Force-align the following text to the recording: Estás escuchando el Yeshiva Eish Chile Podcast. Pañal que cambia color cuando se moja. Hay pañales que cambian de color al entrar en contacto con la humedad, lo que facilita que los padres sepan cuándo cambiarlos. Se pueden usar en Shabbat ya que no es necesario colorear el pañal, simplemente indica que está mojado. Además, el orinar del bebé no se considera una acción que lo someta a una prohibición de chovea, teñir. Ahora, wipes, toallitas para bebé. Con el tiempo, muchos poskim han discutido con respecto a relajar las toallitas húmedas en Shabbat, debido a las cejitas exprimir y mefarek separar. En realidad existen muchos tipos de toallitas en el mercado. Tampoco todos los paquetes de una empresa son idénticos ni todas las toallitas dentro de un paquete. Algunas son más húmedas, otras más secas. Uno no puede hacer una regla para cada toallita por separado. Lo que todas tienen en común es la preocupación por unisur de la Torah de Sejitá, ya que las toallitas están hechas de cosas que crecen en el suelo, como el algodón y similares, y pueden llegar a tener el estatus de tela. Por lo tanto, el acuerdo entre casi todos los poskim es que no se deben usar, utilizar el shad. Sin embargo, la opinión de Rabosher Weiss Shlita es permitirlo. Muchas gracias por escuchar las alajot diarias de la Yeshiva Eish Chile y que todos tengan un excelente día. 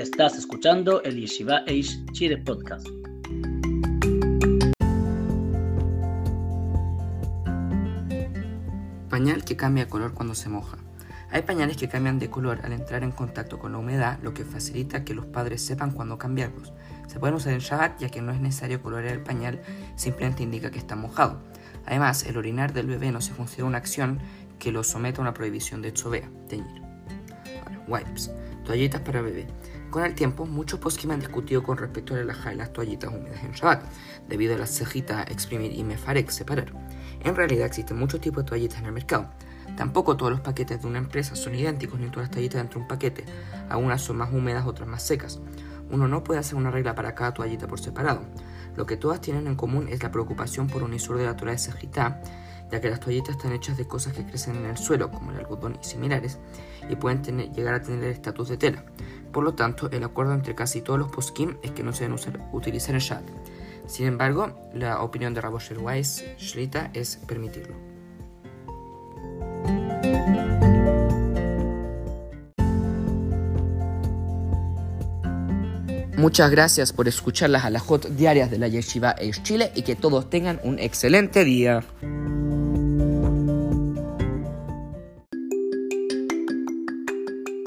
Estás 0.00 0.38
escuchando 0.38 1.02
el 1.02 1.20
Yeshiva 1.20 1.60
Eish 1.66 2.02
Chile 2.12 2.38
Podcast. 2.38 2.88
Pañal 9.10 9.44
que 9.44 9.56
cambia 9.56 9.90
color 9.90 10.14
cuando 10.14 10.34
se 10.34 10.48
moja. 10.48 10.78
Hay 11.30 11.42
pañales 11.42 11.76
que 11.76 11.90
cambian 11.90 12.18
de 12.18 12.30
color 12.30 12.60
al 12.64 12.72
entrar 12.72 13.02
en 13.02 13.12
contacto 13.12 13.58
con 13.58 13.72
la 13.72 13.78
humedad, 13.78 14.18
lo 14.22 14.32
que 14.32 14.46
facilita 14.46 15.04
que 15.04 15.12
los 15.12 15.26
padres 15.26 15.60
sepan 15.60 15.90
cuándo 15.90 16.16
cambiarlos. 16.16 16.72
Se 17.06 17.20
pueden 17.20 17.34
usar 17.34 17.52
en 17.52 17.58
Shabbat 17.58 18.00
ya 18.00 18.08
que 18.08 18.22
no 18.22 18.32
es 18.32 18.40
necesario 18.40 18.80
colorear 18.80 19.12
el 19.12 19.22
pañal, 19.22 19.60
simplemente 19.96 20.42
indica 20.42 20.70
que 20.70 20.78
está 20.78 20.96
mojado. 20.96 21.42
Además, 21.84 22.24
el 22.24 22.38
orinar 22.38 22.72
del 22.72 22.86
bebé 22.86 23.12
no 23.12 23.20
se 23.20 23.34
considera 23.34 23.66
una 23.66 23.76
acción 23.76 24.18
que 24.58 24.72
lo 24.72 24.82
someta 24.82 25.18
a 25.18 25.22
una 25.22 25.34
prohibición 25.34 25.82
de 25.82 25.92
chovea, 25.92 26.30
teñir. 26.48 26.80
Ahora, 27.62 27.84
wipes, 27.86 28.30
toallitas 28.64 29.00
para 29.00 29.22
bebé. 29.22 29.46
Con 29.90 30.04
el 30.04 30.14
tiempo, 30.14 30.46
muchos 30.46 30.78
poskim 30.78 31.10
han 31.10 31.20
discutido 31.20 31.62
con 31.62 31.76
respecto 31.76 32.14
a 32.14 32.18
relajar 32.18 32.54
las 32.54 32.72
toallitas 32.72 33.10
húmedas 33.12 33.42
en 33.42 33.52
Shabbat, 33.52 33.84
debido 34.28 34.54
a 34.54 34.58
las 34.58 34.70
cejitas 34.70 35.28
exprimir 35.30 35.72
y 35.72 35.82
mefarek 35.82 36.30
separar. 36.30 36.72
En 37.24 37.34
realidad 37.34 37.66
existen 37.66 37.98
muchos 37.98 38.20
tipos 38.20 38.44
de 38.44 38.48
toallitas 38.48 38.78
en 38.78 38.86
el 38.86 38.92
mercado. 38.92 39.30
Tampoco 39.76 40.16
todos 40.16 40.32
los 40.32 40.40
paquetes 40.40 40.82
de 40.82 40.86
una 40.86 40.98
empresa 40.98 41.34
son 41.34 41.54
idénticos 41.54 41.98
ni 41.98 42.06
todas 42.06 42.28
las 42.28 42.30
toallitas 42.30 42.60
dentro 42.60 42.78
de 42.78 42.82
un 42.82 42.88
paquete. 42.88 43.24
Algunas 43.68 44.02
son 44.02 44.16
más 44.16 44.32
húmedas, 44.32 44.66
otras 44.66 44.88
más 44.88 45.02
secas. 45.02 45.40
Uno 45.90 46.06
no 46.06 46.22
puede 46.22 46.40
hacer 46.40 46.56
una 46.56 46.70
regla 46.70 46.94
para 46.94 47.14
cada 47.14 47.34
toallita 47.34 47.66
por 47.66 47.80
separado. 47.80 48.22
Lo 48.76 48.86
que 48.86 48.96
todas 48.96 49.20
tienen 49.20 49.46
en 49.48 49.56
común 49.56 49.88
es 49.88 50.02
la 50.02 50.12
preocupación 50.12 50.68
por 50.68 50.82
unisur 50.82 51.18
de 51.18 51.24
la 51.24 51.36
Torah 51.36 51.52
de 51.52 51.58
Sejitá, 51.58 52.22
ya 52.70 52.80
que 52.80 52.90
las 52.90 53.00
toallitas 53.00 53.36
están 53.36 53.52
hechas 53.52 53.76
de 53.76 53.86
cosas 53.86 54.12
que 54.12 54.24
crecen 54.24 54.56
en 54.56 54.66
el 54.66 54.78
suelo, 54.78 55.10
como 55.10 55.30
el 55.32 55.38
algodón 55.38 55.78
y 55.80 55.84
similares, 55.84 56.38
y 56.88 56.96
pueden 56.96 57.22
llegar 57.52 57.74
a 57.74 57.82
tener 57.82 58.04
el 58.04 58.10
estatus 58.10 58.48
de 58.48 58.56
tela. 58.56 58.84
Por 59.32 59.44
lo 59.44 59.54
tanto, 59.54 59.90
el 59.90 60.04
acuerdo 60.04 60.34
entre 60.34 60.54
casi 60.54 60.80
todos 60.80 60.98
los 60.98 61.10
poskim 61.10 61.56
es 61.62 61.70
que 61.72 61.82
no 61.82 61.92
se 61.92 62.04
deben 62.04 62.14
usar, 62.14 62.40
utilizar 62.52 62.94
el 62.94 63.00
shad. 63.00 63.22
Sin 63.86 64.06
embargo, 64.06 64.56
la 64.72 65.02
opinión 65.02 65.34
de 65.34 65.40
Rabosher 65.40 65.78
Weiss 65.78 66.24
Shlita 66.38 66.90
es 66.94 67.16
permitirlo. 67.16 67.74
Muchas 76.20 76.50
gracias 76.50 76.92
por 76.92 77.08
escuchar 77.08 77.48
las 77.48 77.64
alajot 77.64 78.08
diarias 78.10 78.50
de 78.50 78.58
la 78.58 78.68
Yeshiva 78.68 79.14
Eish 79.18 79.42
Chile 79.42 79.72
y 79.74 79.82
que 79.82 79.96
todos 79.96 80.28
tengan 80.28 80.60
un 80.64 80.78
excelente 80.78 81.44
día. 81.46 81.82